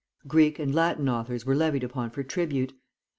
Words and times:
Greek 0.27 0.57
and 0.57 0.73
Latin 0.73 1.07
authors 1.07 1.45
were 1.45 1.53
levied 1.55 1.83
upon 1.83 2.09
for 2.09 2.23
tribute. 2.23 2.73